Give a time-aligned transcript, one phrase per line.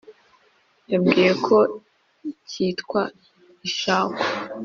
[0.91, 1.57] yambwiye ko
[2.49, 3.01] kitwa
[3.67, 4.21] ishakwe.